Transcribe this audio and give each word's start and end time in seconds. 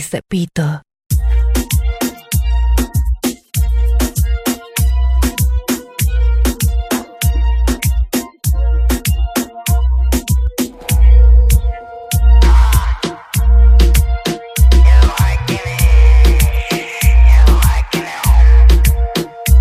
Cepito. 0.00 0.80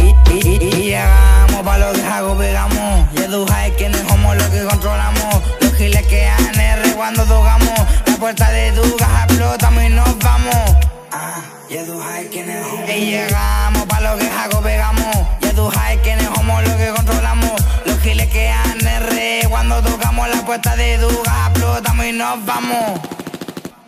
Y, 0.00 0.38
y, 0.40 0.58
y 0.60 0.82
llegamos 0.88 1.62
pa' 1.62 1.78
lo 1.78 1.92
que 1.92 2.02
hago, 2.02 2.36
pegamos. 2.36 3.06
Y 3.14 3.46
sabes 3.46 3.72
quiénes 3.76 4.00
somos 4.08 4.36
los 4.36 4.46
que 4.48 4.64
controlamos. 4.64 5.42
Los 5.60 5.72
giles 5.74 6.04
que 6.08 6.26
han 6.26 6.57
cuando 6.98 7.24
tocamos. 7.24 7.78
La 8.06 8.16
puerta 8.16 8.50
de 8.50 8.72
tu 8.72 8.96
caja 8.96 9.24
explotamos 9.24 9.84
y 9.84 9.88
nos 9.88 10.18
vamos. 10.18 10.76
Ah, 11.12 11.40
y 11.70 11.76
tú 11.76 12.02
sabes 12.02 12.28
quiénes 12.28 12.66
somos. 12.66 12.90
Y 12.90 13.10
llegamos 13.10 13.86
pa' 13.86 14.00
lo 14.00 14.18
que 14.18 14.28
hago, 14.28 14.60
pegamos. 14.60 15.16
Y 15.40 15.46
tú 15.54 15.70
sabes 15.72 16.00
quiénes 16.02 16.26
somos 16.34 16.62
los 16.64 16.74
que 16.74 16.88
controlamos. 16.88 17.52
Los 17.86 18.00
giles 18.00 18.28
que 18.30 18.48
han 18.48 18.84
R 18.84 19.46
cuando 19.48 19.80
tocamos. 19.80 20.28
La 20.28 20.44
puerta 20.44 20.74
de 20.74 20.98
tu 20.98 21.22
caja 21.22 21.50
explotamos 21.50 22.04
y 22.04 22.12
nos 22.12 22.44
vamos. 22.44 23.00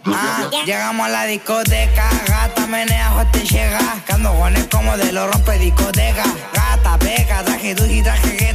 Ah, 0.07 0.49
llegamos 0.65 1.07
a 1.07 1.09
la 1.11 1.24
discoteca, 1.24 2.09
gata 2.29 2.66
menea, 2.69 3.27
te 3.33 3.41
llega. 3.41 3.80
Cando 4.07 4.33
gones 4.35 4.66
como 4.71 4.97
de 4.97 5.13
los 5.13 5.29
rompe 5.33 5.59
discoteca. 5.59 6.24
Gata, 6.55 6.97
peca, 6.99 7.43
traje 7.43 7.74
tu 7.74 7.85
y 7.87 8.02
traje 8.02 8.37
queta. 8.37 8.50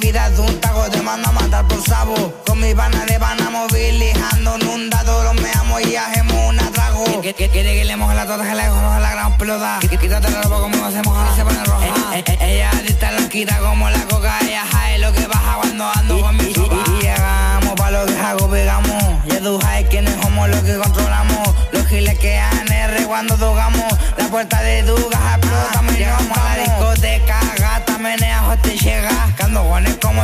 Vida 0.00 0.30
de 0.30 0.40
un 0.40 0.60
taco 0.60 0.88
te 0.90 1.00
mando 1.02 1.28
a 1.28 1.32
matar 1.32 1.66
por 1.68 1.82
sabo. 1.82 2.14
Con 2.46 2.60
mi 2.60 2.74
pana 2.74 3.04
de 3.04 3.18
pana 3.20 3.50
movilizando 3.50 4.54
en 4.56 4.66
un 4.68 4.90
dato. 4.90 5.22
Los 5.24 5.34
meamos 5.34 5.82
y 5.82 5.96
hacemos 5.96 6.34
un 6.48 6.58
atrago. 6.60 7.20
Que- 7.20 7.34
Quiere 7.34 7.74
que 7.74 7.84
le 7.84 7.96
moje 7.96 8.14
la 8.14 8.26
tota, 8.26 8.44
que 8.44 8.54
le 8.54 8.68
coja 8.68 9.00
la 9.00 9.10
gran 9.12 9.36
pelota. 9.38 9.78
Qu- 9.82 9.98
Quítate 9.98 10.30
la 10.30 10.42
ropa 10.42 10.60
conmigo, 10.60 10.90
se 10.90 11.02
moja, 11.02 11.36
se 11.36 11.44
pone 11.44 11.64
roja. 11.64 11.86
Eh, 12.16 12.24
eh, 12.26 12.38
Ella 12.40 12.70
adicta 12.70 13.10
quita 13.30 13.58
como 13.58 13.88
la 13.90 14.00
coca, 14.04 14.38
ella 14.42 14.64
jae 14.72 14.98
lo 14.98 15.12
que 15.12 15.26
baja 15.26 15.56
cuando 15.56 15.90
ando 15.94 16.20
con 16.20 16.36
mi 16.36 16.52
sopa. 16.54 16.76
Y 16.98 17.02
llegamos 17.02 17.74
pa' 17.74 17.90
lo 17.90 18.06
que 18.06 18.18
hago, 18.18 18.48
pegamos. 18.50 19.02
Y 19.26 19.36
tú 19.42 19.58
sabes 19.60 19.88
quiénes 19.88 20.14
somos 20.22 20.48
los 20.48 20.60
que 20.62 20.76
controlamos. 20.76 21.48
Los 21.72 21.86
giles 21.86 22.18
que 22.18 22.38
han 22.38 22.70
R 22.72 23.04
cuando 23.06 23.36
tocamos. 23.36 23.92
La 24.16 24.26
puerta 24.28 24.60
de 24.62 24.82
tu 24.84 25.08
caja 25.10 25.38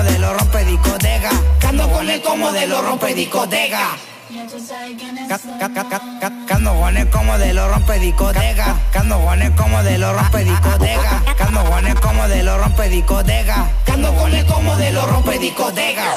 los 0.02 0.36
rompe 0.38 0.64
discoteca. 0.64 1.30
Cando 1.58 1.90
con 1.90 2.08
él 2.08 2.22
como 2.22 2.52
de 2.52 2.66
los 2.66 2.84
rompe 2.84 3.14
discoteca. 3.14 3.96
Ca- 5.28 5.38
ca- 5.58 5.72
ca- 5.74 5.88
ca- 5.88 6.00
ca- 6.20 6.32
Cando 6.46 6.74
con 6.74 6.96
él 6.96 7.08
como 7.10 7.38
de 7.38 7.52
los 7.52 7.70
rompe 7.70 7.98
discoteca. 7.98 8.76
Cando 8.92 9.18
con 9.24 9.42
él 9.42 9.52
como 9.56 9.82
de 9.82 9.98
los 9.98 10.14
rompe 10.14 10.44
discoteca. 10.44 11.22
Cando 11.36 11.64
con 11.64 11.86
él 11.86 11.94
como 12.00 12.28
de 12.28 12.42
los 12.42 12.58
rompe 12.60 12.88
discoteca. 12.88 13.70
Cando 13.84 14.14
con 14.14 14.34
él 14.34 14.46
como 14.46 14.76
de 14.76 14.92
los 14.92 15.10
rompe 15.10 15.38
discoteca. 15.38 16.14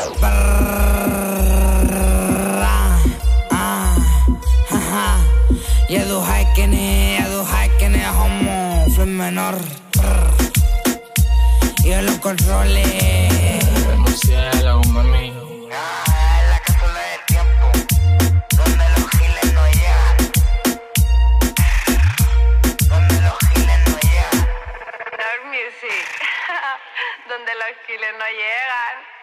Y 5.89 5.97
du 5.97 6.23
hay 6.23 6.45
quien 6.55 6.73
es, 6.73 7.29
du 7.29 7.45
hay 7.53 7.69
quien 7.77 7.95
es 7.95 8.07
homo, 8.07 8.85
fue 8.95 9.05
menor. 9.05 9.55
Y 11.83 11.91
en 11.91 12.05
los 12.05 12.15
controles. 12.19 13.40
donde 27.27 27.55
los 27.55 27.77
kilos 27.87 28.09
no 28.17 28.27
llegan. 28.27 29.20